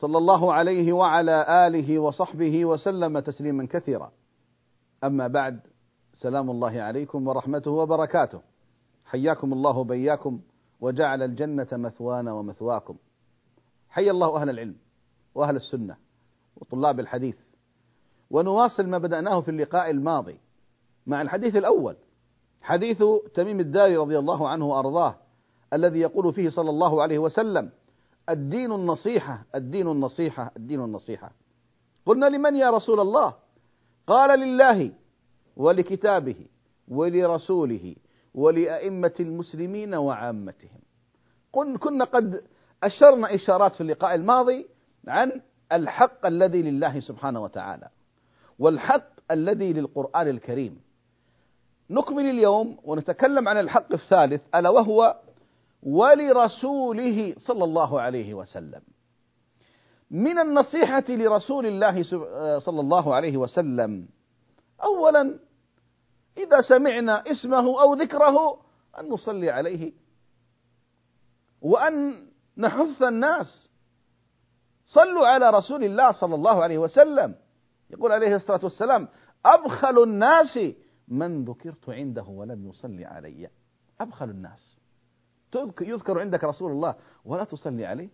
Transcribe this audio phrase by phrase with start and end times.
[0.00, 4.12] صلى الله عليه وعلى آله وصحبه وسلم تسليما كثيرا.
[5.04, 5.60] أما بعد
[6.14, 8.40] سلام الله عليكم ورحمته وبركاته.
[9.04, 10.40] حياكم الله بياكم
[10.80, 12.96] وجعل الجنة مثوانا ومثواكم.
[13.88, 14.76] حي الله أهل العلم
[15.34, 15.96] وأهل السنة
[16.56, 17.36] وطلاب الحديث.
[18.30, 20.40] ونواصل ما بدأناه في اللقاء الماضي
[21.06, 21.96] مع الحديث الأول
[22.62, 23.02] حديث
[23.34, 25.14] تميم الداري رضي الله عنه وأرضاه
[25.72, 27.70] الذي يقول فيه صلى الله عليه وسلم
[28.30, 31.32] الدين النصيحة الدين النصيحة الدين النصيحة.
[32.06, 33.34] قلنا لمن يا رسول الله؟
[34.06, 34.92] قال لله
[35.56, 36.46] ولكتابه
[36.88, 37.96] ولرسوله
[38.34, 40.80] ولأئمة المسلمين وعامتهم.
[41.52, 42.44] كنا قد
[42.82, 44.66] أشرنا إشارات في اللقاء الماضي
[45.08, 45.40] عن
[45.72, 47.88] الحق الذي لله سبحانه وتعالى
[48.58, 50.80] والحق الذي للقرآن الكريم.
[51.90, 55.16] نكمل اليوم ونتكلم عن الحق الثالث ألا وهو
[55.82, 58.82] ولرسوله صلى الله عليه وسلم.
[60.10, 62.02] من النصيحة لرسول الله
[62.58, 64.08] صلى الله عليه وسلم
[64.82, 65.38] أولا
[66.38, 68.60] إذا سمعنا اسمه أو ذكره
[68.98, 69.92] أن نصلي عليه.
[71.60, 73.68] وأن نحث الناس.
[74.84, 77.34] صلوا على رسول الله صلى الله عليه وسلم.
[77.90, 79.08] يقول عليه الصلاة والسلام
[79.44, 80.58] أبخل الناس
[81.08, 83.50] من ذكرت عنده ولم يصلي علي.
[84.00, 84.69] أبخل الناس.
[85.80, 86.94] يذكر عندك رسول الله
[87.24, 88.08] ولا تصلي عليه.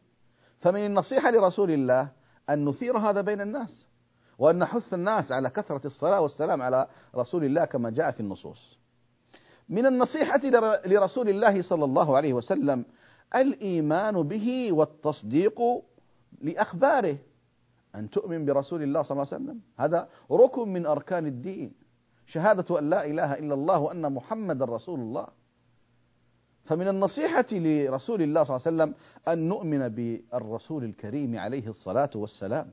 [0.61, 2.09] فمن النصيحة لرسول الله
[2.51, 3.87] أن نثير هذا بين الناس
[4.39, 8.79] وأن نحث الناس على كثرة الصلاة والسلام على رسول الله كما جاء في النصوص.
[9.69, 10.41] من النصيحة
[10.87, 12.85] لرسول الله صلى الله عليه وسلم
[13.35, 15.61] الإيمان به والتصديق
[16.41, 17.17] لأخباره.
[17.95, 19.61] أن تؤمن برسول الله صلى الله عليه وسلم.
[19.77, 21.75] هذا ركن من أركان الدين.
[22.27, 25.27] شهادة أن لا إله إلا الله وأن محمد رسول الله.
[26.66, 28.94] فمن النصيحة لرسول الله صلى الله عليه وسلم
[29.28, 32.71] أن نؤمن بالرسول الكريم عليه الصلاة والسلام.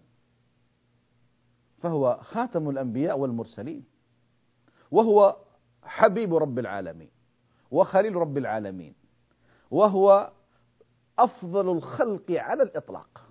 [1.77, 3.85] فهو خاتم الأنبياء والمرسلين.
[4.91, 5.37] وهو
[5.83, 7.09] حبيب رب العالمين.
[7.71, 8.95] وخليل رب العالمين.
[9.71, 10.31] وهو
[11.19, 13.29] أفضل الخلق على الإطلاق.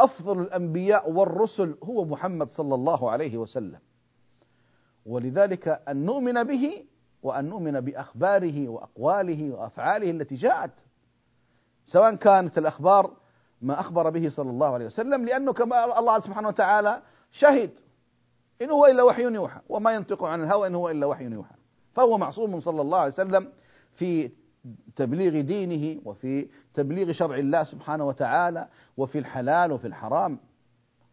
[0.00, 3.80] أفضل الأنبياء والرسل هو محمد صلى الله عليه وسلم.
[5.06, 6.84] ولذلك أن نؤمن به
[7.22, 10.70] وأن نؤمن بأخباره وأقواله وأفعاله التي جاءت.
[11.86, 13.10] سواء كانت الأخبار
[13.62, 17.02] ما أخبر به صلى الله عليه وسلم لأنه كما الله سبحانه وتعالى
[17.32, 17.70] شهد.
[18.62, 21.54] إن هو إلا وحي يوحى وما ينطق عن الهوى إن هو إلا وحي يوحى.
[21.94, 23.52] فهو معصوم صلى الله عليه وسلم
[23.94, 24.30] في
[24.96, 30.38] تبليغ دينه وفي تبليغ شرع الله سبحانه وتعالى وفي الحلال وفي الحرام.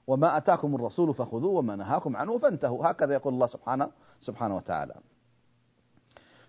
[0.07, 2.91] وما أتاكم الرسول فخذوه وما نهاكم عنه فانتهوا.
[2.91, 4.95] هكذا يقول الله سبحانه سبحانه وتعالى.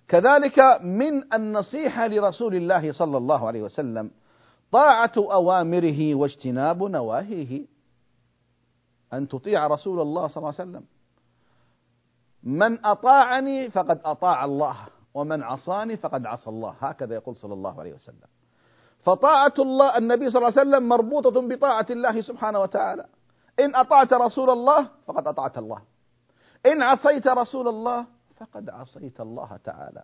[0.09, 4.11] كذلك من النصيحة لرسول الله صلى الله عليه وسلم
[4.73, 7.67] طاعة أوامره واجتناب نواهيه.
[9.13, 10.85] أن تطيع رسول الله صلى الله عليه وسلم.
[12.43, 14.77] من أطاعني فقد أطاع الله
[15.15, 16.75] ومن عصاني فقد عصى الله.
[16.81, 18.29] هكذا يقول صلى الله عليه وسلم.
[19.01, 23.07] فطاعة الله النبي صلى الله عليه وسلم مربوطة بطاعة الله سبحانه وتعالى.
[23.61, 25.83] إن أطعت رسول الله فقد أطعت الله.
[26.67, 30.03] إن عصيت رسول الله فقد عصيت الله تعالى.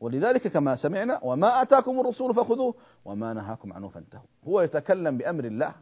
[0.00, 2.74] ولذلك كما سمعنا وما أتاكم الرسول فخذوه
[3.04, 4.26] وما نهاكم عنه فانتهوا.
[4.44, 5.74] هو يتكلم بأمر الله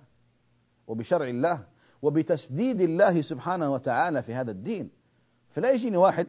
[0.86, 1.60] وبشرع الله
[2.02, 4.90] وبتسديد الله سبحانه وتعالى في هذا الدين.
[5.50, 6.26] فلا يجيني واحد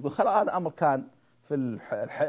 [0.00, 1.04] يقول خلاص هذا أمر كان
[1.48, 1.54] في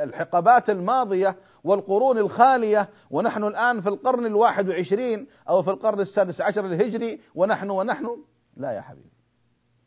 [0.03, 6.65] الحقبات الماضية والقرون الخالية ونحن الآن في القرن الواحد وعشرين أو في القرن السادس عشر
[6.65, 8.07] الهجري ونحن ونحن.
[8.57, 9.09] لا يا حبيبي.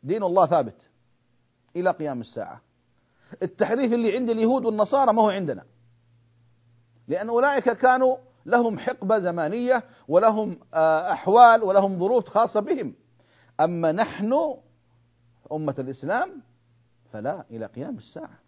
[0.03, 0.89] دين الله ثابت.
[1.75, 2.61] إلى قيام الساعة.
[3.43, 5.63] التحريف اللي عند اليهود والنصارى ما هو عندنا.
[7.07, 12.93] لأن أولئك كانوا لهم حقبة زمانية ولهم أحوال ولهم ظروف خاصة بهم.
[13.59, 14.55] أما نحن
[15.51, 16.41] أمة الإسلام
[17.11, 18.39] فلا إلى قيام الساعة.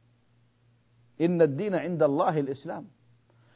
[1.21, 2.87] إن الدين عند الله الإسلام.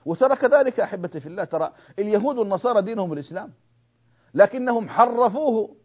[0.06, 3.54] وترى كذلك أحبتي في الله ترى اليهود والنصارى دينهم الإسلام.
[4.34, 5.76] لكنهم حرفوه.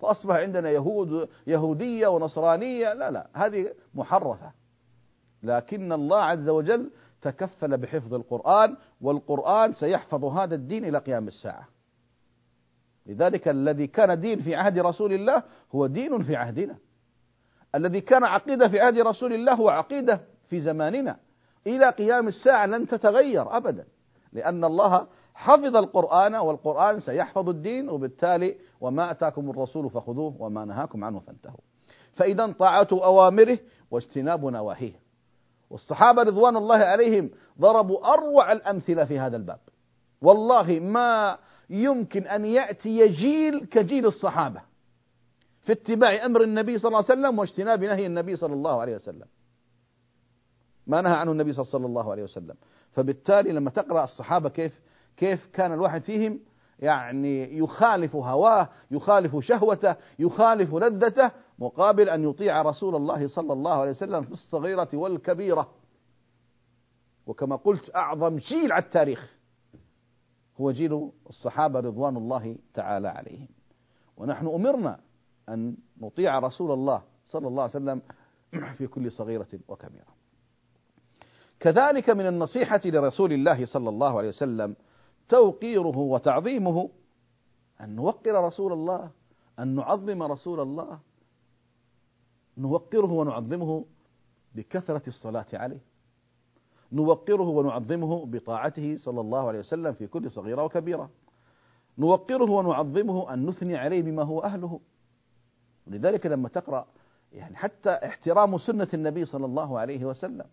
[0.00, 2.92] فأصبح عندنا يهود يهودية ونصرانية.
[2.92, 4.52] لا لا هذه محرفة.
[5.42, 6.90] لكن الله عز وجل
[7.22, 11.68] تكفل بحفظ القرآن والقرآن سيحفظ هذا الدين إلى قيام الساعة.
[13.06, 15.42] لذلك الذي كان دين في عهد رسول الله
[15.74, 16.76] هو دين في عهدنا.
[17.74, 21.16] الذي كان عقيدة في عهد رسول الله هو عقيدة في زماننا.
[21.66, 23.84] إلى قيام الساعة لن تتغير أبدا
[24.32, 31.20] لأن الله حفظ القرآن والقرآن سيحفظ الدين وبالتالي وما أتاكم الرسول فخذوه وما نهاكم عنه
[31.20, 31.60] فانتهوا.
[32.14, 33.58] فإذا طاعة أوامره
[33.90, 35.00] واجتناب نواهيه.
[35.70, 37.30] والصحابة رضوان الله عليهم
[37.60, 39.58] ضربوا أروع الأمثلة في هذا الباب.
[40.22, 41.38] والله ما
[41.70, 44.62] يمكن أن يأتي جيل كجيل الصحابة
[45.60, 49.26] في اتباع أمر النبي صلى الله عليه وسلم واجتناب نهي النبي صلى الله عليه وسلم.
[50.86, 52.54] ما نهى عنه النبي صلى الله عليه وسلم.
[52.92, 54.80] فبالتالي لما تقرأ الصحابة كيف
[55.16, 56.40] كيف كان الواحد فيهم؟
[56.78, 63.90] يعني يخالف هواه يخالف شهوته يخالف لذته مقابل أن يطيع رسول الله صلى الله عليه
[63.90, 65.70] وسلم في الصغيرة والكبيرة.
[67.26, 69.36] وكما قلت أعظم جيل على التاريخ
[70.60, 73.48] هو جيل الصحابة رضوان الله تعالى عليهم.
[74.16, 75.00] ونحن أمرنا
[75.48, 78.02] أن نطيع رسول الله صلى الله عليه وسلم
[78.76, 80.20] في كل صغيرة وكبيرة.
[81.60, 84.76] كذلك من النصيحة لرسول الله صلى الله عليه وسلم
[85.30, 86.90] توقيره وتعظيمه
[87.80, 89.10] أن نوقر رسول الله
[89.58, 90.98] أن نعظم رسول الله
[92.58, 93.84] نوقره ونعظمه
[94.54, 95.80] بكثرة الصلاة عليه
[96.92, 101.10] نوقره ونعظمه بطاعته صلى الله عليه وسلم في كل صغيرة وكبيرة
[101.98, 104.80] نوقره ونعظمه أن نثني عليه بما هو أهله.
[105.86, 106.86] ولذلك لما تقرأ
[107.32, 110.44] يعني حتى احترام سنة النبي صلى الله عليه وسلم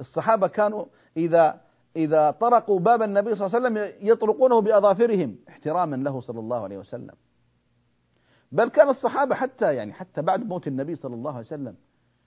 [0.00, 0.84] الصحابة كانوا
[1.16, 1.60] إذا
[1.96, 5.36] إذا طرقوا باب النبي صلى الله عليه وسلم يطرقونه بأظافرهم.
[5.48, 7.14] احتراما له صلى الله عليه وسلم.
[8.52, 11.74] بل كان الصحابة حتى يعني حتى بعد موت النبي صلى الله عليه وسلم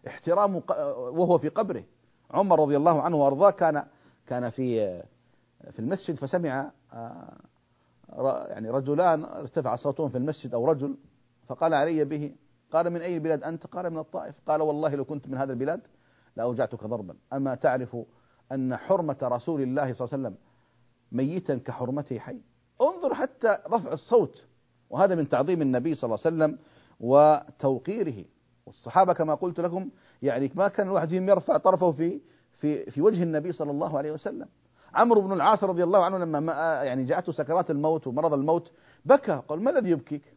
[0.07, 0.61] احترامه
[0.97, 1.83] وهو في قبره.
[2.31, 3.85] عمر رضي الله عنه وأرضاه كان
[4.27, 5.01] كان في
[5.71, 7.37] في المسجد فسمع آه،
[8.49, 10.97] يعني رجلان ارتفع صوتهم في المسجد أو رجل
[11.47, 12.35] فقال علي به
[12.71, 14.35] قال من أي بلاد أنت؟ قال من الطائف.
[14.47, 15.81] قال والله لو كنت من هذا البلاد
[16.35, 17.15] لأوجعتك ضربا.
[17.33, 17.97] أما تعرف
[18.51, 20.35] أن حرمة رسول الله صلى الله عليه وسلم
[21.11, 22.41] ميتا كحرمته حي.
[22.81, 24.45] انظر حتى رفع الصوت
[24.89, 26.59] وهذا من تعظيم النبي صلى الله عليه وسلم
[26.99, 28.25] وتوقيره.
[28.65, 29.89] والصحابة كما قلت لكم
[30.21, 32.21] يعني ما كان الواحد فيهم يرفع طرفه في
[32.51, 34.47] في في وجه النبي صلى الله عليه وسلم.
[34.93, 36.53] عمرو بن العاص رضي الله عنه لما ما
[36.83, 38.71] يعني جاءته سكرات الموت ومرض الموت
[39.05, 40.33] بكى قال ما الذي يبكيك؟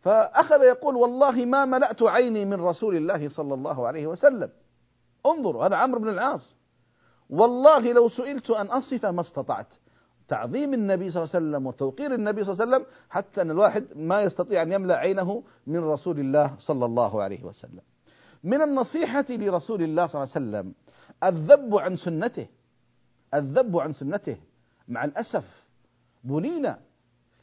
[0.00, 4.50] فأخذ يقول والله ما ملأت عيني من رسول الله صلى الله عليه وسلم.
[5.26, 6.56] انظروا هذا عمرو بن العاص.
[7.30, 9.66] والله لو سئلت أن أصف ما استطعت.
[10.28, 13.86] تعظيم النبي صلى الله عليه وسلم وتوقير النبي صلى الله عليه وسلم حتى أن الواحد
[13.96, 17.80] ما يستطيع أن يملأ عينه من رسول الله صلى الله عليه وسلم.
[18.44, 20.74] من النصيحة لرسول الله صلى الله عليه وسلم
[21.24, 22.46] الذب عن سنته.
[23.34, 24.36] الذب عن سنته.
[24.88, 25.64] مع الأسف
[26.24, 26.78] بلينا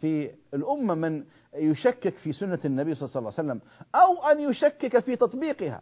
[0.02, 1.24] في الأمة من
[1.54, 3.62] يشكك في سنة النبي صلى الله عليه وسلم
[3.96, 5.82] أو أن يشكك في تطبيقها.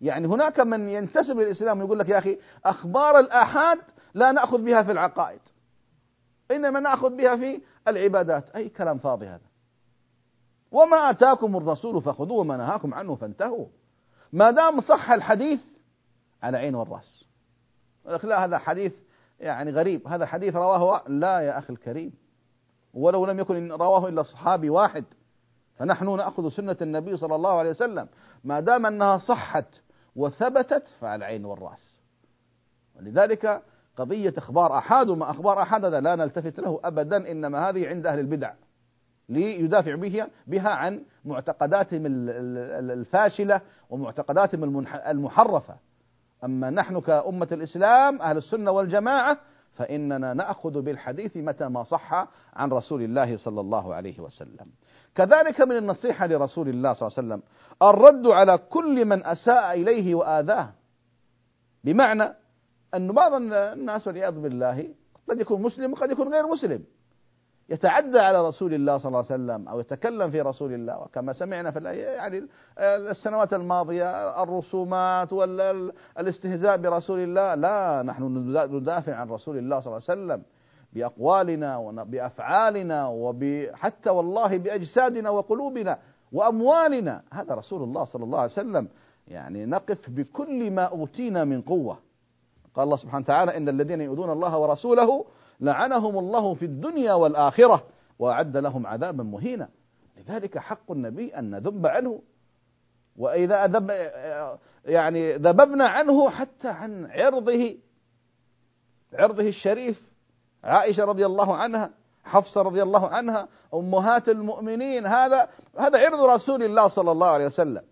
[0.00, 3.78] يعني هناك من ينتسب للإسلام ويقول لك يا أخي أخبار الآحاد
[4.14, 5.40] لا نأخذ بها في العقائد
[6.50, 8.50] إنما نأخذ بها في العبادات.
[8.50, 9.46] أي كلام فاضي هذا؟
[10.70, 13.66] وما آتاكم الرسول فخذوه وما نهاكم عنه فانتهوا.
[14.32, 15.60] ما دام صح الحديث
[16.42, 17.24] على عين والرأس.
[18.24, 18.92] لا هذا حديث
[19.40, 20.08] يعني غريب.
[20.08, 22.12] هذا حديث رواه لا يا أخي الكريم.
[22.94, 25.04] ولو لم يكن رواه إلا صحابي واحد.
[25.76, 28.08] فنحن نأخذ سنة النبي صلى الله عليه وسلم.
[28.44, 29.66] ما دام أنها صحت
[30.16, 32.00] وثبتت فعلى العين والرأس.
[32.96, 33.62] ولذلك
[33.96, 38.18] قضية أخبار أحد وما أخبار أحد هذا لا نلتفت له أبدا إنما هذه عند أهل
[38.18, 38.52] البدع
[39.28, 45.76] ليدافع بها بها عن معتقداتهم الفاشلة ومعتقداتهم المحرفة.
[46.44, 49.38] أما نحن كأمة الإسلام أهل السنة والجماعة
[49.72, 54.66] فإننا نأخذ بالحديث متى ما صح عن رسول الله صلى الله عليه وسلم.
[55.14, 57.42] كذلك من النصيحة لرسول الله صلى الله عليه وسلم
[57.82, 60.72] الرد على كل من أساء إليه وآذاه.
[61.84, 62.34] بمعنى
[62.94, 64.88] أن بعض الناس والعياذ بالله
[65.30, 66.84] قد يكون مسلم وقد يكون غير مسلم.
[67.68, 71.70] يتعدى على رسول الله صلى الله عليه وسلم أو يتكلم في رسول الله وكما سمعنا
[71.70, 72.48] في يعني
[73.10, 77.54] السنوات الماضية الرسومات والاستهزاء برسول الله.
[77.54, 78.22] لا نحن
[78.72, 80.42] ندافع عن رسول الله صلى الله عليه وسلم.
[80.94, 85.98] بأقوالنا وبأفعالنا وحتى والله بأجسادنا وقلوبنا
[86.32, 87.22] وأموالنا.
[87.32, 88.88] هذا رسول الله صلى الله عليه وسلم.
[89.28, 91.98] يعني نقف بكل ما أوتينا من قوة.
[92.74, 95.24] قال الله سبحانه وتعالى إن الذين يؤذون الله ورسوله
[95.60, 97.84] لعنهم الله في الدنيا والآخرة
[98.18, 99.68] وأعد لهم عذابا مهينا.
[100.18, 102.22] لذلك حق النبي أن نذب عنه.
[103.16, 103.90] وإذا ذب
[104.84, 107.76] يعني ذببنا عنه حتى عن عرضه
[109.12, 110.13] عرضه الشريف.
[110.64, 111.90] عائشة رضي الله عنها
[112.24, 117.82] حفصة رضي الله عنها أمهات المؤمنين هذا هذا عرض رسول الله صلى الله عليه وسلم.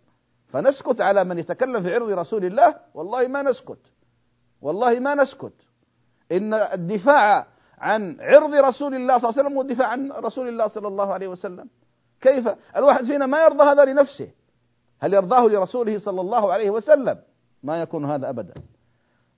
[0.48, 3.78] فنسكت على من يتكلم في عرض رسول الله؟ والله ما نسكت.
[4.62, 5.52] والله ما نسكت.
[6.32, 7.46] إن الدفاع
[7.78, 11.28] عن عرض رسول الله صلى الله عليه وسلم والدفاع عن رسول الله صلى الله عليه
[11.28, 11.68] وسلم.
[12.20, 14.28] كيف؟ الواحد فينا ما يرضى هذا لنفسه.
[15.00, 17.18] هل يرضاه لرسوله صلى الله عليه وسلم؟
[17.62, 18.54] ما يكون هذا أبدا.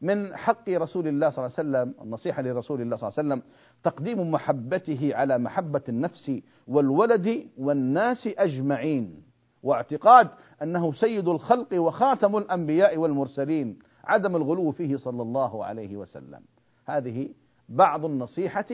[0.05, 3.43] من حق رسول الله صلى الله عليه وسلم النصيحة لرسول الله صلى الله عليه وسلم
[3.83, 6.33] تقديم محبته على محبة النفس
[6.69, 9.23] والولد والناس أجمعين
[9.63, 10.29] واعتقاد
[10.63, 16.41] أنه سيد الخلق وخاتم الأنبياء والمرسلين عدم الغلو فيه صلى الله عليه وسلم.
[16.87, 17.29] هذه
[17.69, 18.67] بعض النصيحة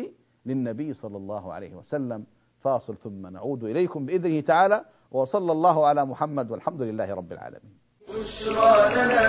[0.47, 2.25] للنبي صلى الله عليه وسلم.
[2.61, 7.90] فاصل ثم نعود إليكم بإذنه تعالى وصلى الله على محمد والحمد لله رب العالمين.
[8.11, 9.29] بشرى لنا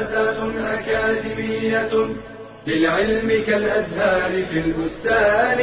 [0.57, 2.15] أكاديمية
[2.67, 5.59] للعلم كالأزهار في البستان.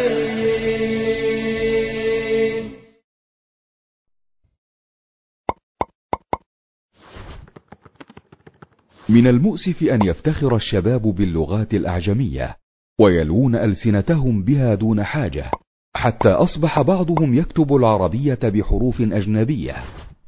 [9.08, 12.56] من المؤسف أن يفتخر الشباب باللغات الأعجمية
[13.00, 15.50] ويلوون ألسنتهم بها دون حاجة
[15.96, 19.74] حتى أصبح بعضهم يكتب العربية بحروف أجنبية.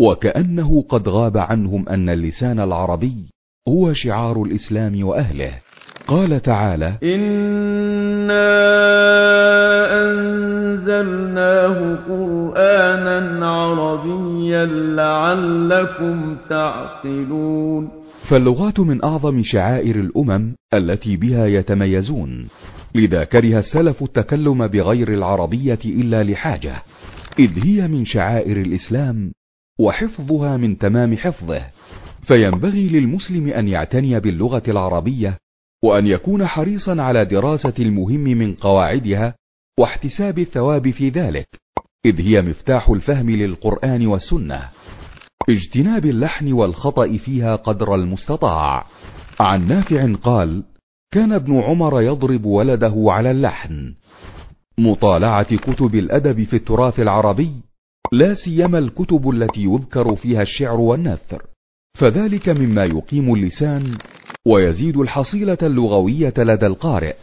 [0.00, 3.14] وكأنه قد غاب عنهم أن اللسان العربي
[3.68, 5.52] هو شعار الإسلام وأهله.
[6.08, 8.50] قال تعالى إنا
[10.02, 14.66] أنزلناه قرآنا عربيا
[14.96, 17.88] لعلكم تعقلون.
[18.28, 22.48] فاللغات من أعظم شعائر الأمم التي بها يتميزون.
[22.94, 26.74] لذا كره السلف التكلم بغير العربية إلا لحاجة
[27.38, 29.32] إذ هي من شعائر الإسلام
[29.80, 31.62] وحفظها من تمام حفظه.
[32.22, 35.38] فينبغي للمسلم أن يعتني باللغة العربية
[35.84, 39.34] وأن يكون حريصا على دراسة المهم من قواعدها
[39.78, 41.46] واحتساب الثواب في ذلك
[42.06, 44.68] إذ هي مفتاح الفهم للقرآن والسنة.
[45.48, 48.86] اجتناب اللحن والخطأ فيها قدر المستطاع.
[49.40, 50.64] عن نافع قال
[51.12, 53.94] كان ابن عمر يضرب ولده على اللحن.
[54.78, 57.50] مطالعة كتب الأدب في التراث العربي
[58.12, 61.42] لا سيما الكتب التي يذكر فيها الشعر والنثر.
[61.98, 63.98] فذلك مما يقيم اللسان
[64.46, 67.14] ويزيد الحصيلة اللغوية لدى القارئ.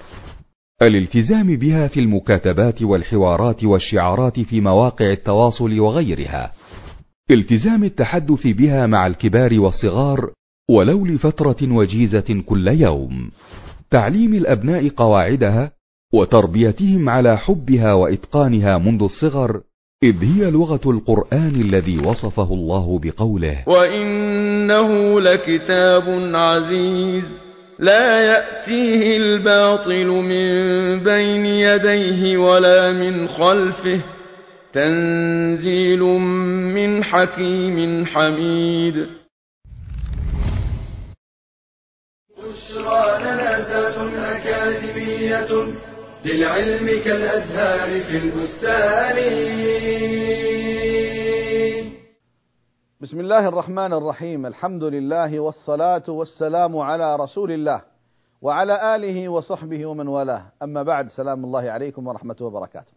[0.82, 6.54] الالتزام بها في المكاتبات والحوارات والشعارات في مواقع التواصل وغيرها.
[7.32, 10.32] التزام التحدث بها مع الكبار والصغار
[10.70, 13.32] ولو لفتره وجيزة كل يوم.
[13.90, 15.72] تعليم الأبناء قواعدها
[16.14, 19.62] وتربيتهم على حبها وإتقانها منذ الصغر
[20.04, 26.04] إذ هي لغة القرآن الذي وصفه الله بقوله وإنه لكتاب
[26.36, 27.24] عزيز
[27.80, 30.50] لا يأتيه الباطل من
[31.04, 34.02] بين يديه ولا من خلفه
[34.74, 36.04] تنزيل
[36.74, 39.08] من حكيم حميد.
[42.38, 45.48] بشرى لنا أكاديمية
[46.26, 49.18] للعلم كالأزهار في البستان.
[53.02, 54.46] بسم الله الرحمن الرحيم.
[54.46, 57.82] الحمد لله والصلاة والسلام على رسول الله
[58.42, 60.52] وعلى آله وصحبه ومن والاه.
[60.64, 62.94] أما بعد سلام الله عليكم ورحمته وبركاته.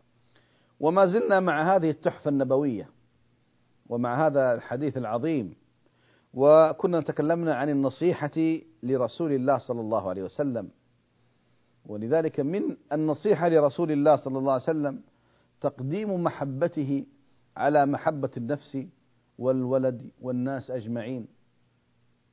[0.80, 2.88] وما زلنا مع هذه التحفة النبوية
[3.88, 5.54] ومع هذا الحديث العظيم
[6.34, 10.68] وكنا تكلمنا عن النصيحة لرسول الله صلى الله عليه وسلم.
[11.90, 15.02] ولذلك من النصيحة لرسول الله صلى الله عليه وسلم
[15.60, 17.06] تقديم محبته
[17.56, 18.78] على محبة النفس
[19.38, 21.26] والولد والناس أجمعين.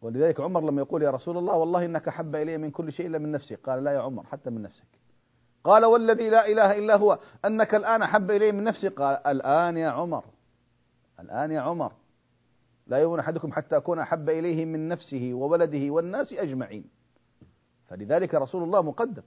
[0.02, 3.18] ولذلك عمر لما يقول يا رسول الله والله إنك أحب إلي من كل شيء إلا
[3.18, 3.56] من نفسي.
[3.56, 4.88] قال لا يا عمر حتى من نفسك.
[5.64, 8.88] قال والذي لا إله إلا هو أنك الآن أحب إلي من نفسي.
[8.88, 10.24] قال الآن يا عمر
[11.20, 11.92] الآن يا عمر
[12.88, 16.86] لا يؤمن أحدكم حتى أكون أحب إليه من نفسه وولده والناس أجمعين.
[17.88, 19.24] فلذلك رسول الله مقدم.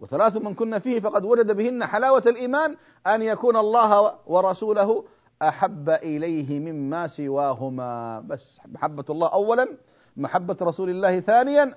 [0.00, 2.76] وثلاث من كنا فيه فقد وجد بهن حلاوة الإيمان
[3.06, 5.04] أن يكون الله ورسوله
[5.42, 8.20] أحب إليه مما سواهما.
[8.20, 9.68] بس محبة الله أولا
[10.16, 11.74] محبة رسول الله ثانيا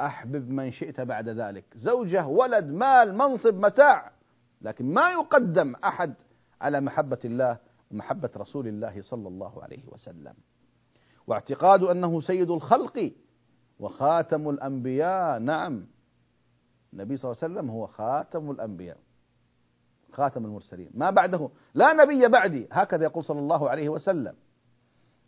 [0.00, 1.64] أحبب من شئت بعد ذلك.
[1.74, 4.10] زوجة ولد مال منصب متاع.
[4.62, 6.14] لكن ما يقدم أحد
[6.60, 7.58] على محبة الله
[7.90, 10.34] ومحبة رسول الله صلى الله عليه وسلم.
[11.26, 13.12] واعتقاد أنه سيد الخلق
[13.80, 15.38] وخاتم الأنبياء.
[15.38, 15.86] نعم.
[16.96, 18.96] النبي صلى الله عليه وسلم هو خاتم الأنبياء
[20.12, 24.34] خاتم المرسلين ما بعده لا نبي بعدي هكذا يقول صلى الله عليه وسلم.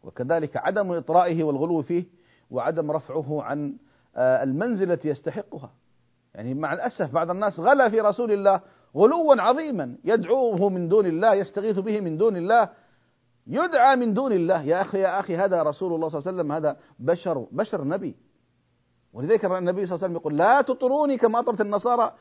[0.02, 2.04] وكذلك عدم إطرائه والغلو فيه
[2.50, 3.76] وعدم رفعه عن
[4.16, 5.70] آه، المنزلة التي يستحقها.
[6.34, 8.60] يعني مع الأسف بعض الناس غلا في رسول الله
[8.96, 12.68] غلوا عظيما يدعوه من دون الله يستغيث به من دون الله
[13.46, 14.62] يدعى من دون الله.
[14.62, 18.16] يا أخي يا أخي هذا رسول الله صلى الله عليه وسلم هذا بشر بشر نبي.
[19.12, 22.12] ولذلك النبي صلى الله عليه وسلم يقول لا تطروني كما أطرت النصارى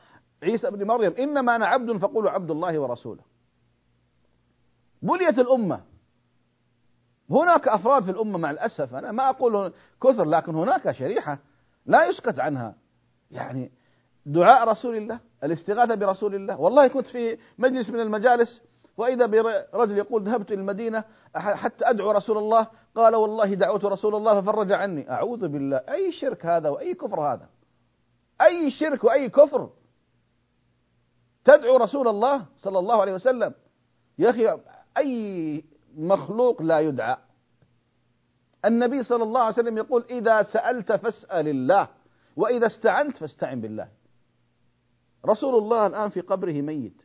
[0.42, 3.22] عيسى ابن مريم إنما أنا عبد فقولوا عبد الله ورسوله.
[5.02, 5.80] بليت الأمة.
[7.30, 11.38] هناك أفراد في الأمة مع الأسف أنا ما أقول كثر لكن هناك شريحة
[11.86, 12.74] لا يسكت عنها.
[13.30, 13.72] يعني
[14.26, 16.60] دعاء رسول الله الاستغاثة برسول الله.
[16.60, 18.60] والله كنت في مجلس من المجالس
[18.98, 24.40] وإذا برجل يقول ذهبت إلى المدينة حتى أدعو رسول الله قال والله دعوت رسول الله
[24.40, 25.10] ففرج عني.
[25.10, 25.76] أعوذ بالله.
[25.76, 27.48] أي شرك هذا وأي كفر هذا؟
[28.40, 29.70] أي شرك وأي كفر؟
[31.44, 33.54] تدعو رسول الله صلى الله عليه وسلم.
[34.18, 34.58] يا أخي
[34.96, 35.64] أي
[35.96, 37.16] مخلوق لا يدعى؟
[38.64, 41.88] النبي صلى الله عليه وسلم يقول إذا سألت فاسأل الله
[42.36, 43.88] وإذا استعنت فاستعن بالله.
[45.26, 47.02] رسول الله الآن في قبره ميت.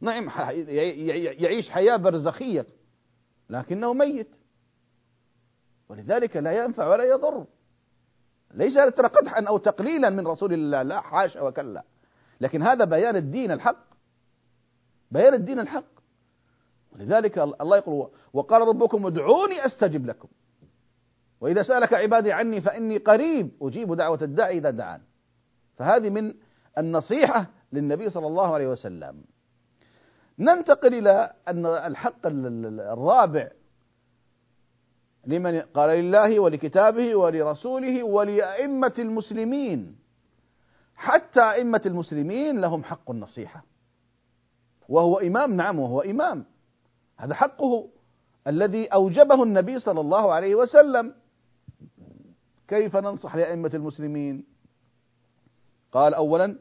[0.00, 0.30] نعم
[1.40, 2.66] يعيش حياة برزخية
[3.50, 4.30] لكنه ميت.
[5.88, 7.46] ولذلك لا ينفع ولا يضر.
[8.54, 11.84] ليس قدحا أو تقليلا من رسول الله لا حاشا وكلا
[12.40, 13.84] لكن هذا بيان الدين الحق.
[15.10, 16.00] بيان الدين الحق.
[16.92, 20.28] ولذلك الله يقول وقال ربكم ادعوني أستجب لكم.
[21.40, 25.00] وإذا سألك عبادي عني فإني قريب أجيب دعوة الداعي إذا دعان.
[25.76, 26.34] فهذه من
[26.78, 29.24] النصيحة للنبي صلى الله عليه وسلم.
[30.40, 33.50] ننتقل إلى أن الحق الرابع
[35.26, 39.98] لمن قال لله ولكتابه ولرسوله ولأئمة المسلمين.
[40.96, 43.64] حتى أئمة المسلمين لهم حق النصيحة.
[44.88, 46.44] وهو إمام نعم وهو إمام.
[47.16, 47.88] هذا حقه
[48.46, 51.14] الذي أوجبه النبي صلى الله عليه وسلم.
[52.68, 54.44] كيف ننصح لأئمة المسلمين؟
[55.92, 56.58] قال أولا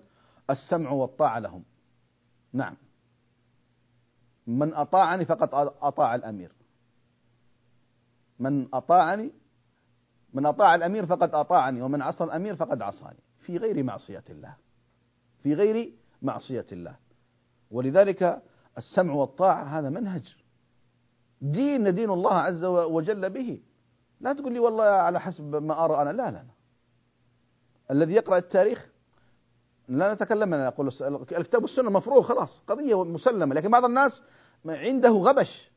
[0.50, 1.64] السمع والطاعة لهم.
[2.54, 2.76] نعم.
[4.50, 5.50] من أطاعني فقد
[5.82, 6.52] أطاع الأمير.
[8.40, 9.32] من أطاعني
[10.34, 13.20] من أطاع الأمير فقد أطاعني ومن عصى الأمير فقد عصاني.
[13.40, 14.56] في غير معصية الله.
[15.44, 16.96] في غير معصية الله.
[17.72, 18.42] ولذلك
[18.78, 20.36] السمع والطاعة هذا منهج.
[21.42, 23.62] دين دين الله عز وجل به.
[24.22, 26.10] لا تقول لي والله على حسب ما أرى أنا.
[26.10, 26.54] لا لا, لا.
[27.92, 28.90] الذي يقرأ التاريخ
[29.90, 30.88] لا نتكلم أنا أقول
[31.32, 34.22] الكتاب والسنة مفروغ خلاص قضية مسلمة لكن بعض الناس
[34.66, 35.72] عنده غبش.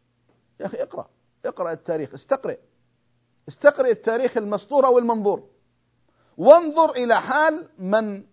[0.61, 1.09] يا أخي اقرأ
[1.45, 2.59] اقرأ التاريخ استقرئ.
[3.49, 5.49] استقرئ التاريخ المسطور أو المنظور.
[6.37, 8.25] وانظر إلى حال من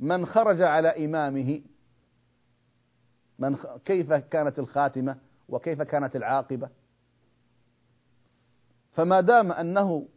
[0.00, 1.62] من خرج على إمامه.
[3.38, 6.68] من كيف كانت الخاتمة وكيف كانت العاقبة.
[8.92, 10.08] فما دام أنه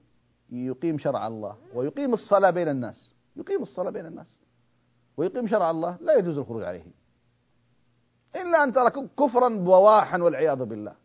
[0.49, 4.38] يقيم شرع الله ويقيم الصلاة بين الناس يقيم الصلاة بين الناس.
[5.19, 6.83] ويقيم شرع الله لا يجوز الخروج عليه.
[8.35, 10.95] إلا أن ترى كفرا بواحا والعياذ بالله.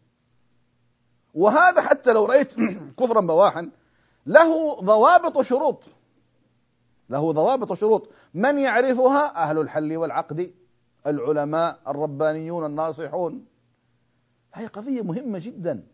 [1.34, 2.54] وهذا حتى لو رأيت
[3.00, 3.70] كفرا بواحا
[4.26, 5.84] له ضوابط وشروط.
[7.10, 8.08] له ضوابط وشروط.
[8.34, 10.54] من يعرفها؟ أهل الحل والعقد
[11.06, 13.46] العلماء الربانيون الناصحون.
[14.52, 15.86] هذه قضية مهمة جدا.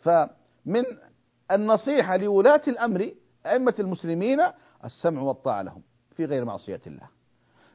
[0.00, 0.84] فمن
[1.50, 3.12] النصيحة لولاة الأمر
[3.46, 4.40] أئمة المسلمين
[4.84, 5.82] السمع والطاعة لهم.
[6.12, 7.08] في غير معصية الله.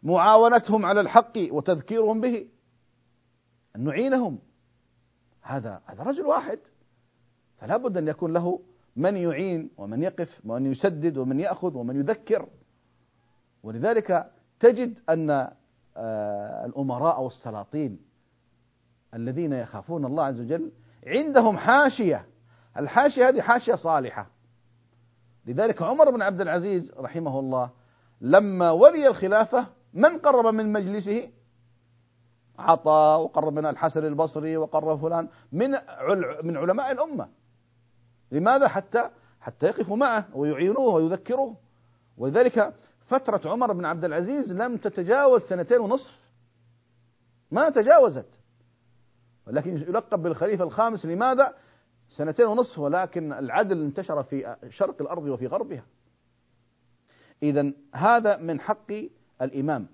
[0.04, 2.48] معاونتهم على الحق وتذكيرهم به.
[3.76, 4.40] أن نعينهم.
[5.42, 6.60] هذا هذا رجل واحد.
[7.58, 8.60] فلا بد أن يكون له
[8.96, 12.50] من يعين ومن يقف ومن يسدد ومن يأخذ ومن يذكر.
[13.64, 15.30] ولذلك تجد أن
[16.00, 18.00] آه، الأمراء والسلاطين
[19.14, 20.72] الذين يخافون الله عز وجل
[21.08, 22.26] عندهم حاشية.
[22.78, 24.30] الحاشية هذه حاشية صالحة.
[25.46, 27.70] لذلك عمر بن عبد العزيز رحمه الله
[28.22, 31.30] لما ولي الخلافة من قرب من مجلسه؟
[32.60, 35.72] عطاء وقرب من الحسن البصري وقرب فلان من
[36.44, 37.30] من علماء الأمة.
[38.32, 39.10] لماذا؟ حتى
[39.42, 41.56] حتى يقفوا معه ويعينوه ويذكروه.
[42.18, 42.74] ولذلك
[43.06, 46.20] فترة عمر بن عبد العزيز لم تتجاوز سنتين ونصف.
[47.52, 48.40] ما تجاوزت.
[49.48, 51.54] ولكن يلقب بالخليفة الخامس لماذا؟
[52.10, 55.84] سنتين ونصف ولكن العدل انتشر في شرق الأرض وفي غربها.
[57.44, 58.92] إذا هذا من حق
[59.42, 59.88] الإمام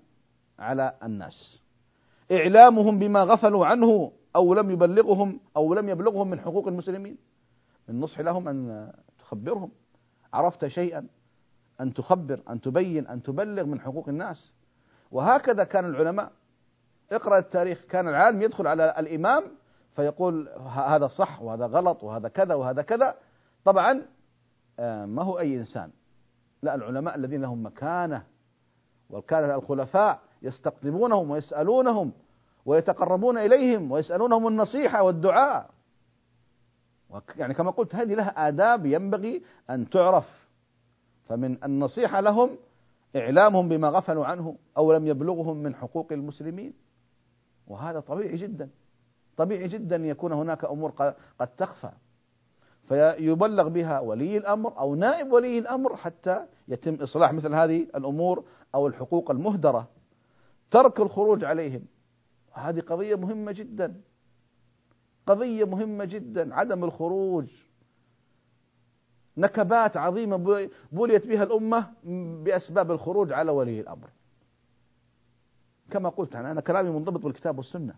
[0.58, 1.60] على الناس.
[2.32, 7.16] إعلامهم بما غفلوا عنه أو لم يبلغهم أو لم يبلغهم من حقوق المسلمين.
[7.88, 9.70] من نصح لهم أن تخبرهم.
[10.32, 11.06] عرفت شيئا؟
[11.80, 14.52] أن تخبر أن تبين أن تبلغ من حقوق الناس.
[15.10, 16.32] وهكذا كان العلماء.
[17.12, 17.80] اقرأ التاريخ.
[17.90, 19.44] كان العالم يدخل على الإمام
[19.96, 23.14] فيقول هذا صح وهذا غلط وهذا كذا وهذا كذا.
[23.64, 24.02] طبعا
[24.78, 25.90] آه، ما هو أي إنسان.
[26.64, 28.22] لا العلماء الذين لهم مكانة
[29.10, 32.12] وكان الخلفاء يستقدمونهم ويسألونهم
[32.66, 35.70] ويتقربون إليهم ويسألونهم النصيحة والدعاء.
[37.36, 40.48] يعني كما قلت هذه لها آداب ينبغي أن تعرف.
[41.28, 42.50] فمن النصيحة لهم
[43.16, 46.72] إعلامهم بما غفلوا عنه أو لم يبلغهم من حقوق المسلمين.
[47.66, 48.68] وهذا طبيعي جدا
[49.36, 51.90] طبيعي جدا يكون هناك أمور قد تخفى.
[52.88, 58.44] فيبلغ بها ولي الأمر أو نائب ولي الأمر حتى يتم إصلاح مثل هذه الأمور
[58.74, 59.88] أو الحقوق المهدرة.
[60.70, 61.84] ترك الخروج عليهم.
[62.52, 64.00] هذه قضية مهمة جدا.
[65.26, 66.54] قضية مهمة جدا.
[66.54, 67.46] عدم الخروج.
[69.36, 71.92] نكبات عظيمة بليت بها الأمة
[72.44, 74.08] بأسباب الخروج على ولي الأمر.
[75.90, 77.94] كما قلت أنا كلامي منضبط بالكتاب والسنة.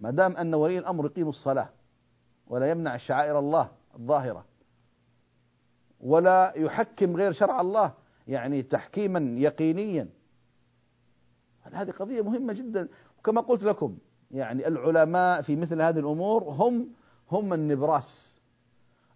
[0.00, 1.68] ما دام أن ولي الأمر يقيم الصلاة
[2.52, 4.44] ولا يمنع شعائر الله الظاهرة.
[6.00, 7.92] ولا يحكم غير شرع الله
[8.28, 10.08] يعني تحكيما يقينيا.
[11.72, 12.88] هذه قضية مهمة جدا.
[13.18, 13.98] وكما قلت لكم
[14.30, 16.88] يعني العلماء في مثل هذه الأمور هم
[17.30, 18.38] هم النبراس.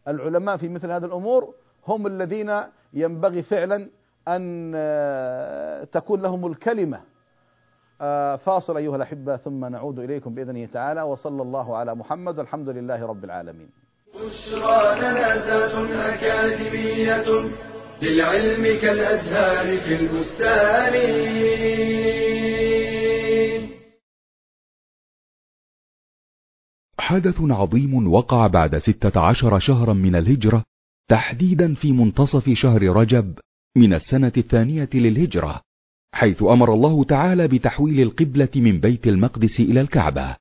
[0.08, 1.54] العلماء في مثل هذه الأمور
[1.86, 2.60] هم الذين
[2.92, 3.88] ينبغي فعلا
[4.28, 7.00] أن آه، تكون لهم الكلمة.
[8.44, 13.24] فاصل أيها الأحبة ثم نعود إليكم بإذنه تعالى وصلى الله على محمد والحمد لله رب
[13.24, 13.68] العالمين.
[14.14, 17.50] بشرى لنا أكاديمية
[18.02, 20.94] للعلم كالأزهار في البستان.
[26.98, 30.62] حدث عظيم وقع بعد ستة عشر شهرا من الهجرة
[31.08, 33.38] تحديدا في منتصف شهر رجب
[33.76, 35.65] من السنة الثانية للهجرة.
[36.16, 40.36] حيث أمر الله تعالى بتحويل القبلة من بيت المقدس إلى الكعبة.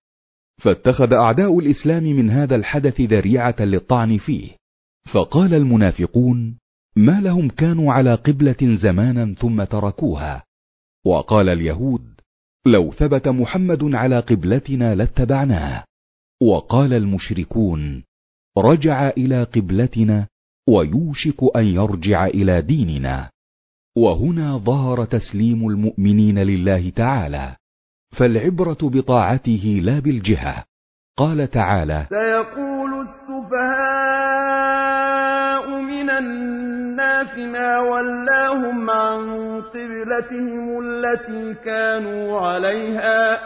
[0.61, 4.49] فاتخذ أعداء الإسلام من هذا الحدث ذريعة للطعن فيه.
[5.13, 6.57] فقال المنافقون
[6.95, 10.43] ما لهم كانوا على قبلة زمانا ثم تركوها.
[11.05, 12.21] وقال اليهود
[12.65, 15.83] لو ثبت محمد على قبلتنا لاتبعناه.
[16.41, 18.03] وقال المشركون
[18.57, 20.27] رجع إلى قبلتنا
[20.69, 23.34] ويوشك أن يرجع إلى ديننا.
[23.97, 27.55] وهنا ظهر تسليم المؤمنين لله تعالى
[28.19, 30.63] فالعبرة بطاعته لا بالجهة.
[31.17, 33.69] قال تعالى سيقول السفهاء
[35.69, 43.39] من الناس ما ولاهم عن قبلتهم التي كانوا عليها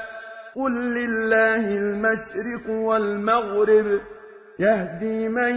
[0.56, 4.00] قل لله المشرق والمغرب.
[4.60, 5.56] يهدي من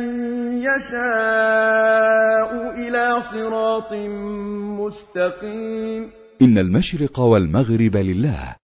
[0.58, 3.92] يشاء إلى صراط
[4.80, 6.10] مستقيم.
[6.42, 8.56] إن المشرق والمغرب لله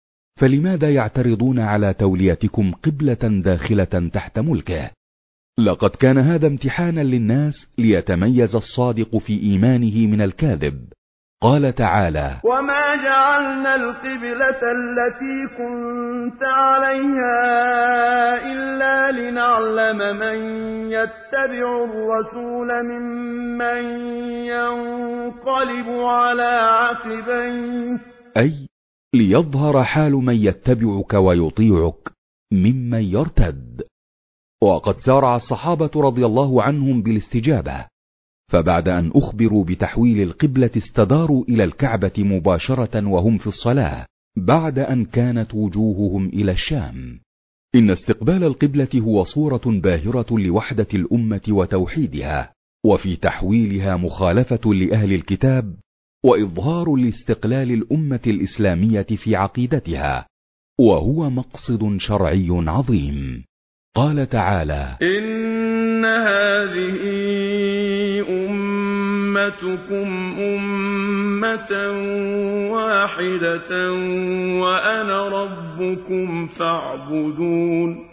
[0.41, 4.91] فلماذا يعترضون على توليتكم قبلة داخلة تحت ملكه؟
[5.59, 10.96] لقد كان هذا امتحانا للناس ليتميز الصادق في إيمانه من الكاذب.
[11.43, 17.37] قال تعالى وما جعلنا القبلة التي كنت عليها
[18.53, 20.39] إلا لنعلم من
[20.91, 23.85] يتبع الرسول ممن
[24.47, 27.99] ينقلب على عقبيه.
[28.37, 28.69] أي
[29.15, 32.13] ليظهر حال من يتبعك ويطيعك
[32.53, 33.83] ممن يرتد.
[34.63, 37.96] وقد سارع الصحابة رضي الله عنهم بالاستجابة.
[38.49, 44.07] فبعد أن أخبروا بتحويل القبلة استداروا إلى الكعبة مباشرة وهم في الصلاة
[44.37, 47.21] بعد أن كانت وجوههم إلى الشام.
[47.75, 52.53] إن استقبال القبلة هو صورة باهرة لوحدة الأمة وتوحيدها
[52.85, 55.75] وفي تحويلها مخالفة لأهل الكتاب
[56.25, 60.27] وإظهار لاستقلال الأمة الإسلامية في عقيدتها
[60.81, 63.45] وهو مقصد شرعي عظيم.
[63.97, 67.36] قال تعالى إن هذه
[69.37, 70.09] أمتكم
[70.41, 71.73] أمة
[72.73, 73.93] واحدة
[74.63, 78.07] وأنا ربكم فاعبدون.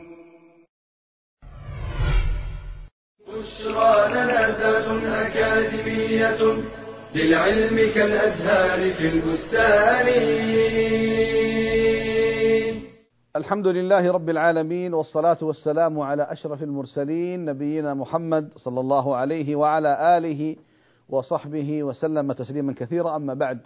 [3.27, 4.39] بشرى لنا
[5.27, 6.41] أكاديمية
[7.15, 10.07] للعلم كالأزهار في البستان.
[13.35, 20.17] الحمد لله رب العالمين والصلاة والسلام على أشرف المرسلين نبينا محمد صلى الله عليه وعلى
[20.17, 20.55] آله
[21.09, 23.15] وصحبه وسلم تسليما كثيرا.
[23.15, 23.59] أما بعد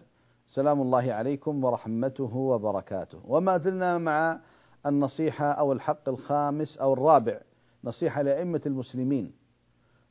[0.48, 3.20] سلام الله عليكم ورحمته وبركاته.
[3.26, 4.40] وما زلنا مع
[4.86, 7.40] النصيحة أو الحق الخامس أو الرابع
[7.84, 9.32] نصيحة لأئمة المسلمين.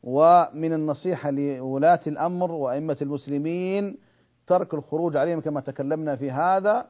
[0.02, 3.98] ومن النصيحة لولاة الأمر وأئمة المسلمين
[4.46, 6.86] ترك الخروج عليهم كما تكلمنا في هذا.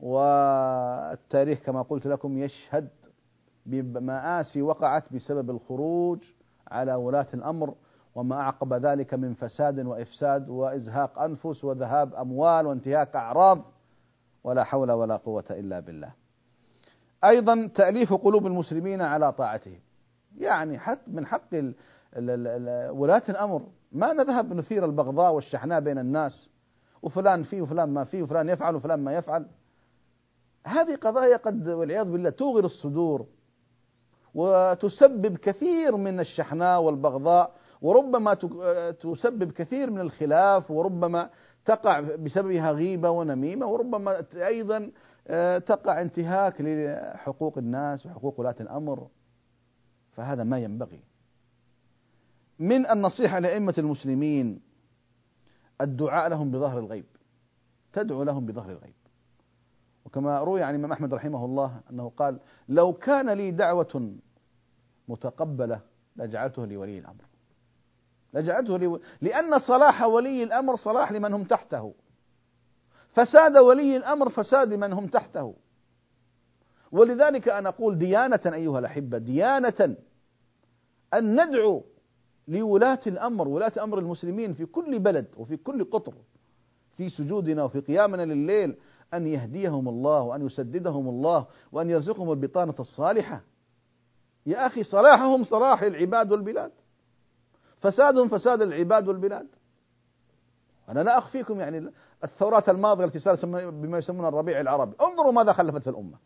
[0.00, 2.88] والتاريخ كما قلت لكم يشهد
[3.66, 6.18] بمآسي وقعت بسبب الخروج
[6.68, 7.74] على ولاة الأمر.
[8.14, 13.62] وما أعقب ذلك من فساد وإفساد وإزهاق أنفس وذهاب أموال وانتهاك أعراض
[14.44, 16.12] ولا حول ولا قوة إلا بالله.
[17.24, 19.78] أيضا تأليف قلوب المسلمين على طاعته.
[20.38, 21.54] يعني حق من حق
[22.90, 26.48] ولاة الأمر ما نذهب نثير البغضاء والشحناء بين الناس
[27.02, 29.46] وفلان فيه وفلان ما فيه وفلان يفعل وفلان ما يفعل.
[30.66, 33.26] هذه قضايا قد والعياذ بالله توغر الصدور
[34.34, 38.34] وتسبب كثير من الشحناء والبغضاء وربما
[38.92, 41.30] تسبب كثير من الخلاف وربما
[41.64, 44.90] تقع بسببها غيبة ونميمة وربما أيضا
[45.28, 49.08] آه، تقع انتهاك لحقوق الناس وحقوق ولاة الأمر.
[50.12, 51.00] فهذا ما ينبغي.
[52.58, 54.60] من النصيحة لأئمة المسلمين
[55.80, 57.04] الدعاء لهم بظهر الغيب.
[57.92, 58.94] تدعو لهم بظهر الغيب.
[60.04, 62.38] وكما روي عن الإمام أحمد رحمه الله أنه قال
[62.68, 64.12] لو كان لي دعوة
[65.08, 65.80] متقبلة
[66.16, 67.29] لجعلته لولي الأمر.
[68.34, 71.94] لجعلته لي لأن صلاح ولي الأمر صلاح لمن هم تحته.
[73.12, 75.54] فساد ولي الأمر فساد لمن هم تحته.
[76.92, 79.96] ولذلك أنا أقول ديانة أيها الأحبة ديانة
[81.14, 81.84] أن ندعو
[82.48, 86.14] لولاة الأمر ولاة أمر المسلمين في كل بلد وفي كل قطر
[86.96, 88.76] في سجودنا وفي قيامنا لليل
[89.14, 93.42] أن يهديهم الله وأن يسددهم الله وأن يرزقهم البطانة الصالحة.
[94.46, 96.72] يا أخي صلاحهم صلاح العباد والبلاد.
[97.80, 99.48] فساد فساد العباد والبلاد.
[100.88, 101.90] أنا لا أخفيكم يعني
[102.24, 104.96] الثورات الماضية التي صارت بما يسمونها الربيع العربي.
[105.00, 106.18] انظروا ماذا خلفت في الأمة.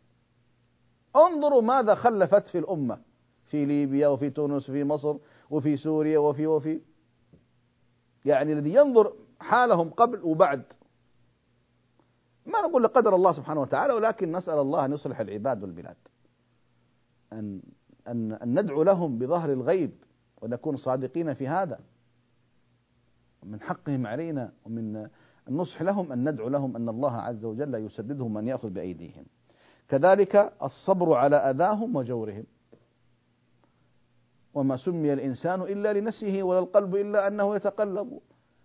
[1.15, 2.99] انظروا ماذا خلفت في الأمة.
[3.45, 5.17] في ليبيا وفي تونس وفي مصر
[5.49, 6.81] وفي سوريا وفي وفي.
[8.25, 10.63] يعني الذي ينظر حالهم قبل وبعد.
[12.45, 15.97] ما نقول لقدر الله سبحانه وتعالى ولكن نسأل الله أن يصلح العباد والبلاد.
[17.33, 17.61] أن
[18.07, 20.04] أن أن ندعو لهم بظهر الغيب.
[20.45, 21.79] ونكون صادقين في هذا.
[23.43, 25.07] من حقهم علينا ومن
[25.47, 29.25] النصح لهم أن ندعو لهم أن الله عز وجل يسددهم من يأخذ بأيديهم.
[29.89, 32.43] كذلك الصبر على أذاهم وجورهم.
[34.53, 38.19] وما سمي الإنسان إلا لنفسه ولا القلب إلا أنه يتقلب.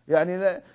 [0.08, 0.32] يعني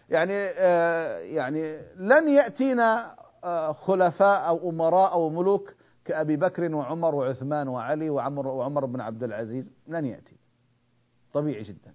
[0.09, 5.73] يعني آه، يعني لن يأتينا آه، خلفاء أو أمراء أو ملوك
[6.05, 9.71] كأبي بكر وعمر وعثمان وعلي وعمر وعمر بن عبد العزيز.
[9.87, 10.34] لن يأتي.
[11.35, 11.93] طبيعي جدا.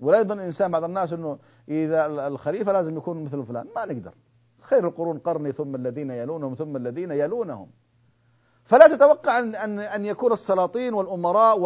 [0.00, 1.38] ولا يظن الإنسان بعض الناس أنه
[1.68, 3.66] إذا الخليفة لازم يكون مثل فلان.
[3.76, 4.14] ما نقدر.
[4.60, 7.70] خير القرون قرني ثم الذين يلونهم ثم الذين يلونهم.
[8.64, 11.60] فلا تتوقع أن أن أن يكون السلاطين والأمراء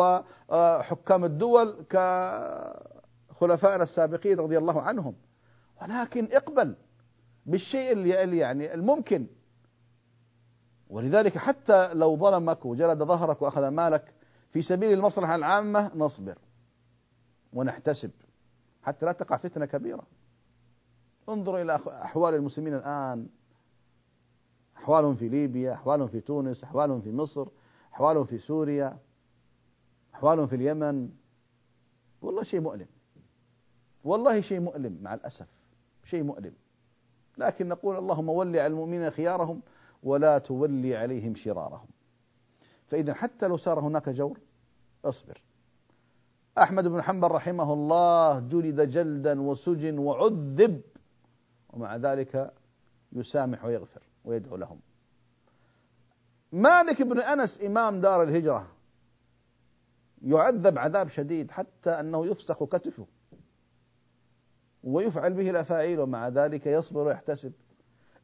[0.48, 5.14] وحكام الدول كخلفائنا السابقين رضي الله عنهم.
[5.82, 6.74] ولكن اقبل
[7.46, 9.26] بالشيء اللي يعني الممكن.
[10.90, 14.12] ولذلك حتى لو ظلمك وجلد ظهرك وأخذ مالك
[14.56, 16.38] في سبيل المصلحة العامة نصبر
[17.52, 18.10] ونحتسب
[18.82, 20.06] حتى لا تقع فتنة كبيرة.
[21.28, 23.28] انظروا إلى أحوال المسلمين الآن.
[24.76, 27.48] أحوالهم في ليبيا أحوالهم في تونس أحوالهم في مصر
[27.94, 28.98] أحوالهم في سوريا
[30.14, 31.10] أحوالهم في اليمن.
[32.22, 32.88] والله شيء مؤلم.
[34.04, 35.48] والله شيء مؤلم مع الأسف.
[36.04, 36.52] شيء مؤلم.
[37.38, 39.62] لكن نقول اللهم ول على المؤمنين خيارهم
[40.02, 41.88] ولا تولي عليهم شرارهم.
[42.86, 44.45] فإذا حتى لو صار هناك جور
[45.04, 45.42] اصبر.
[46.58, 50.80] أحمد بن حنبل رحمه الله جلد جلدا وسجن وعذب
[51.70, 52.52] ومع ذلك
[53.12, 54.80] يسامح ويغفر ويدعو لهم.
[56.52, 58.66] مالك بن أنس إمام دار الهجرة
[60.22, 63.06] يعذب عذاب شديد حتى أنه يفسخ كتفه
[64.84, 67.52] ويفعل به الأفاعيل ومع ذلك يصبر ويحتسب.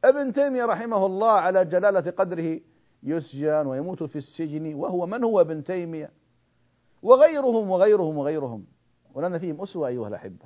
[0.05, 2.61] ابن تيمية رحمه الله على جلالة قدره
[3.03, 6.11] يسجن ويموت في السجن وهو من هو ابن تيمية؟
[7.03, 8.65] وغيرهم وغيرهم وغيرهم.
[9.15, 10.45] ولنا فيهم أسوة أيها الأحبة.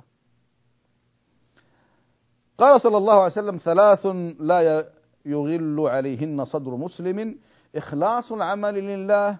[2.57, 4.05] قال صلى الله عليه وسلم ثلاث
[4.39, 4.91] لا
[5.25, 7.39] يغل عليهن صدر مسلم.
[7.75, 9.39] إخلاص العمل لله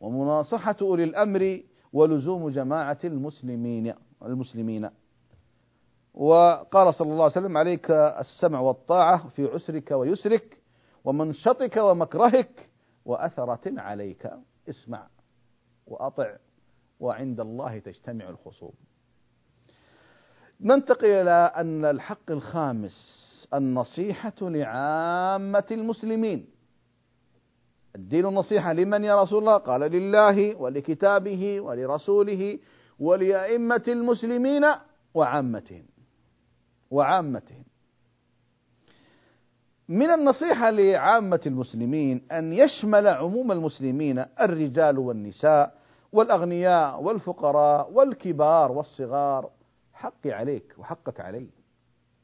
[0.00, 1.60] ومناصحة أولي الأمر
[1.92, 4.90] ولزوم جماعة المسلمين المسلمين.
[6.14, 10.58] وقال صلى الله عليه وسلم عليك السمع والطاعة في عسرك ويسرك
[11.04, 12.70] ومنشطك ومكرهك
[13.04, 14.30] وأثرة عليك.
[14.68, 15.06] اسمع
[15.86, 16.36] وأطع.
[17.00, 18.72] وعند الله تجتمع الخصوم.
[20.60, 26.46] ننتقل إلى أن الحق الخامس النصيحة لعامة المسلمين.
[27.96, 32.58] الدين النصيحة لمن يا رسول الله؟ قال لله ولكتابه ولرسوله
[32.98, 34.64] ولأئمة المسلمين
[35.14, 35.84] وعامتهم.
[36.90, 37.64] وعامتهم.
[39.88, 45.78] من النصيحة لعامة المسلمين أن يشمل عموم المسلمين الرجال والنساء
[46.12, 49.50] والأغنياء والفقراء والكبار والصغار.
[49.92, 51.48] حقي عليك وحقك علي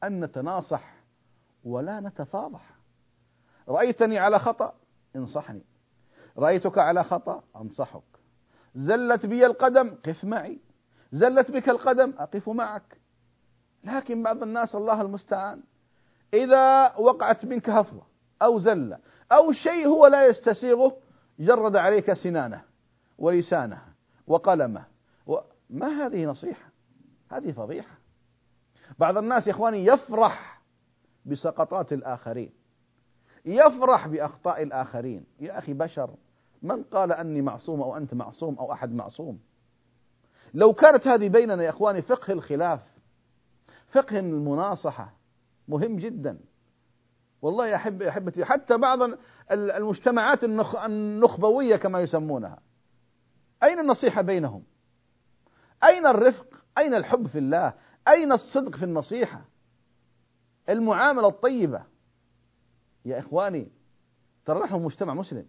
[0.03, 0.93] أن نتناصح
[1.63, 2.75] ولا نتفاضح.
[3.69, 4.73] رأيتني على خطأ
[5.15, 5.65] انصحني.
[6.37, 8.03] رأيتك على خطأ أنصحك.
[8.75, 10.59] زلت بي القدم قف معي.
[11.11, 12.97] زلت بك القدم أقف معك.
[13.83, 15.63] لكن بعض الناس الله المستعان.
[16.33, 18.05] إذا وقعت منك هفوة
[18.41, 18.99] أو زلة
[19.31, 20.97] أو شيء هو لا يستسيغه
[21.39, 22.72] جرد عليك سنانه.
[23.23, 23.81] ولسانه
[24.27, 24.85] وقلمه.
[25.69, 26.69] ما هذه نصيحة؟
[27.31, 27.97] هذه فضيحة.
[28.99, 30.61] بعض الناس يا إخواني يفرح
[31.25, 32.51] بسقطات الآخرين.
[33.45, 35.25] يفرح بأخطاء الآخرين.
[35.39, 36.15] يا أخي بشر
[36.61, 39.39] من قال أني معصوم أو أنت معصوم أو أحد معصوم؟
[40.53, 42.79] لو كانت هذه بيننا يا إخواني فقه الخلاف
[43.91, 45.13] فقه المناصحة
[45.67, 46.39] مهم جدا.
[47.41, 48.99] والله يا أحب أحبتي حتى بعض
[49.51, 50.43] المجتمعات
[50.85, 52.59] النخبوية كما يسمونها.
[53.63, 54.63] أين النصيحة بينهم؟
[55.83, 57.73] أين الرفق؟ أين الحب في الله؟
[58.07, 59.45] أين الصدق في النصيحة؟
[60.69, 61.85] المعاملة الطيبة.
[63.05, 63.71] يا إخواني
[64.45, 65.45] ترى نحن مجتمع مسلم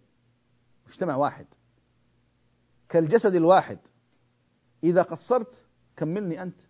[0.86, 1.46] مجتمع واحد.
[2.88, 3.78] كالجسد الواحد.
[4.84, 6.60] إذا قصرت كملني أنت.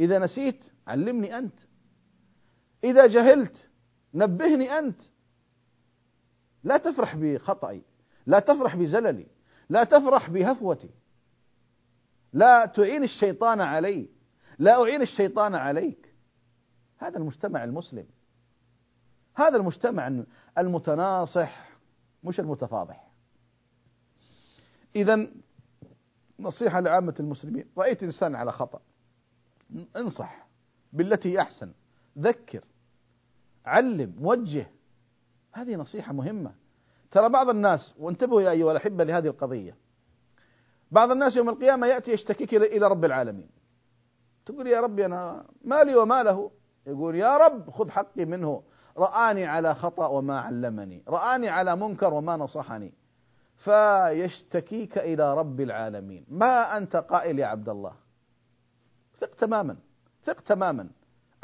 [0.00, 1.58] إذا نسيت علمني أنت.
[2.84, 3.68] إذا جهلت
[4.14, 5.00] نبهني أنت.
[6.64, 7.82] لا تفرح بخطئي
[8.26, 9.35] لا تفرح بزللي.
[9.68, 10.90] لا تفرح بهفوتي.
[12.32, 14.08] لا تعين الشيطان علي.
[14.58, 16.14] لا أعين الشيطان عليك.
[16.98, 18.06] هذا المجتمع المسلم.
[19.34, 20.24] هذا المجتمع
[20.58, 21.68] المتناصح
[22.24, 23.10] مش المتفاضح.
[24.96, 25.28] إذا
[26.40, 28.80] نصيحة لعامة المسلمين رأيت إنسان على خطأ.
[29.96, 30.46] انصح
[30.92, 31.72] بالتي أحسن.
[32.18, 32.64] ذكر
[33.66, 34.70] علم وجه.
[35.52, 36.54] هذه نصيحة مهمة.
[37.10, 39.76] ترى بعض الناس وانتبهوا يا أيها الأحبة لهذه القضية
[40.90, 43.48] بعض الناس يوم القيامة يأتي يشتكيك إلى رب العالمين.
[44.46, 46.50] تقول يا ربي أنا مالي وما له.
[46.86, 48.62] يقول يا رب خذ حقي منه.
[48.98, 51.04] رآني على خطأ وما علمني.
[51.08, 52.94] رآني على منكر وما نصحني.
[53.56, 56.26] فيشتكيك إلى رب العالمين.
[56.28, 57.92] ما أنت قائل يا عبد الله؟
[59.20, 59.76] ثق تماما.
[60.24, 60.88] ثق تماما.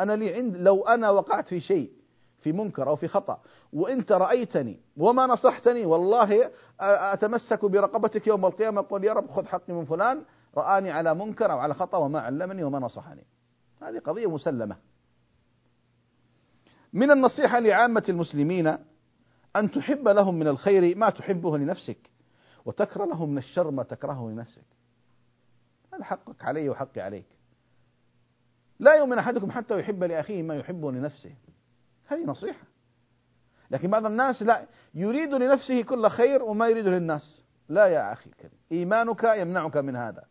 [0.01, 1.93] أنا لي عند لو أنا وقعت في شيء
[2.43, 3.41] في منكر أو في خطأ.
[3.73, 6.51] وأنت رأيتني وما نصحتني والله
[6.81, 10.25] أتمسك برقبتك يوم القيامة أقول يا رب خذ حقي من فلان
[10.57, 13.27] رآني على منكر أو على خطأ وما علمني وما نصحني.
[13.83, 14.77] هذه قضية مسلمة.
[16.93, 18.67] من النصيحة لعامة المسلمين
[19.57, 22.11] أن تحب لهم من الخير ما تحبه لنفسك
[22.65, 24.67] وتكره لهم من الشر ما تكرهه لنفسك.
[25.95, 27.27] هذا حقك علي وحقي عليك.
[28.79, 31.35] لا يؤمن أحدكم حتى يحب لأخيه ما يحبه لنفسه.
[32.13, 32.67] هذه نصيحة.
[33.71, 37.43] لكن بعض الناس لا يريد لنفسه كل خير وما يريد للناس.
[37.69, 40.25] لا يا أخي الكريم إيمانك يمنعك من هذا.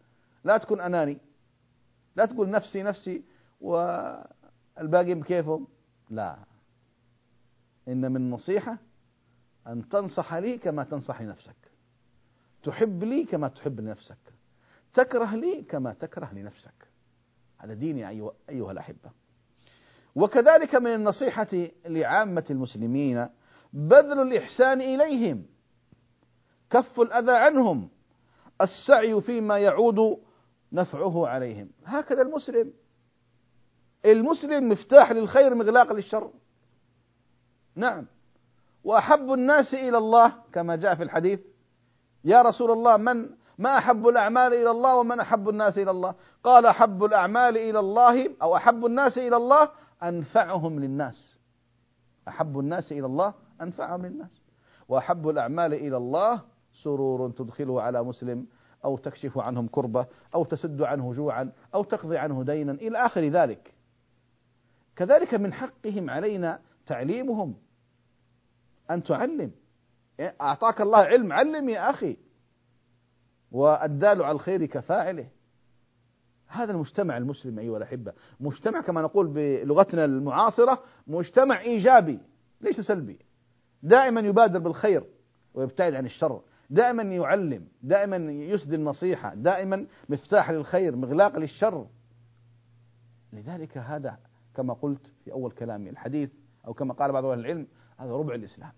[0.44, 1.17] لا تكن أناني.
[2.15, 3.24] لا تقول نفسي نفسي
[3.62, 5.67] والباقي بكيفهم.
[6.10, 6.38] لا.
[7.88, 8.78] إن من النصيحة
[9.67, 11.56] أن تنصح لي كما تنصح لنفسك.
[12.63, 14.17] تحب لي كما تحب لنفسك.
[14.94, 16.88] تكره لي كما تكره لنفسك.
[17.58, 18.10] هذا ديني
[18.50, 19.12] أيها الأحبة.
[20.15, 21.47] وكذلك من النصيحة
[21.86, 23.28] لعامة المسلمين
[23.74, 25.45] بذل الإحسان إليهم
[26.69, 27.89] كف الأذى عنهم
[28.62, 30.17] السعي فيما يعود
[30.71, 31.69] نفعه عليهم.
[31.86, 32.74] هكذا المسلم.
[34.06, 36.32] المسلم مفتاح للخير مغلاق للشر.
[37.76, 38.06] نعم.
[38.84, 41.39] وأحب الناس إلى الله كما جاء في الحديث
[42.24, 46.65] يا رسول الله من ما أحب الأعمال إلى الله ومن أحب الناس إلى الله؟ قال
[46.65, 49.69] أحب الأعمال إلى الله أو أحب الناس إلى الله
[50.04, 51.40] أنفعهم للناس.
[52.28, 54.41] أحب الناس إلى الله أنفعهم للناس.
[54.88, 56.41] وأحب الأعمال إلى الله
[56.84, 58.47] سرور تدخله على مسلم
[58.86, 63.74] أو تكشف عنهم كربة أو تسد عنه جوعا أو تقضي عنه دينا إلى آخر ذلك.
[64.95, 67.56] كذلك من حقهم علينا تعليمهم.
[68.91, 69.52] أن تعلم.
[70.41, 72.18] أعطاك الله علم علم يا أخي.
[73.52, 75.30] والدال على الخير كفاعله.
[76.52, 82.20] هذا المجتمع المسلم أيها الأحبة مجتمع كما نقول بلغتنا المعاصرة مجتمع إيجابي
[82.62, 83.20] ليس سلبي.
[83.84, 85.04] دائما يبادر بالخير
[85.54, 86.41] ويبتعد عن الشر.
[86.70, 91.88] دائما يعلم دائما يسدي النصيحة دائما مفتاح للخير مغلاق للشر.
[93.34, 94.18] لذلك هذا
[94.56, 96.30] كما قلت في أول كلامي الحديث
[96.68, 98.72] أو كما قال بعض أهل العلم هذا ربع الإسلام.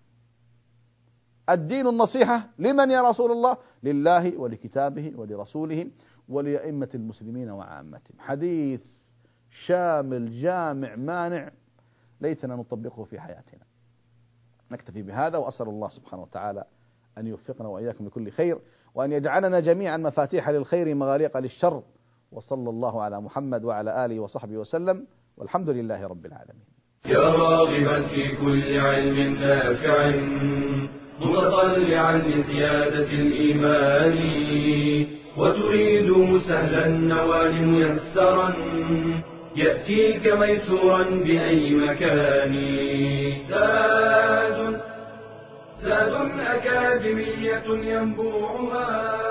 [1.50, 5.90] الدين النصيحة لمن يا رسول الله؟ لله ولكتابه ولرسوله.
[6.28, 8.18] ولأئمة المسلمين وعامتهم.
[8.18, 8.80] حديث
[9.66, 11.50] شامل جامع مانع
[12.20, 13.64] ليتنا نطبقه في حياتنا.
[14.70, 16.64] نكتفي بهذا وأسأل الله سبحانه وتعالى
[17.18, 18.58] أن يوفقنا وإياكم لكل خير
[18.94, 21.82] وأن يجعلنا جميعا مفاتيح للخير مغاليق للشر.
[22.32, 25.06] وصلى الله على محمد وعلى آله وصحبه وسلم
[25.36, 26.64] والحمد لله رب العالمين.
[27.06, 30.10] يا راغبا في كل علم نافع
[31.20, 34.18] متطلعا لزيادة الإيمان.
[35.36, 38.54] وتريد سهلا النوال ميسرا
[39.56, 42.54] يأتيك ميسورا بأي مكان.
[43.50, 44.80] زاد
[45.82, 49.23] زاد أكاديمية ينبوعها.